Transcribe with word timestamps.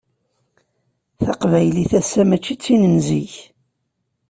Taqbaylit 1.23 1.91
ass-a 1.99 2.23
mačči 2.29 2.55
d 2.57 2.61
tin 2.63 2.83
n 2.93 2.95
zik. 3.07 3.33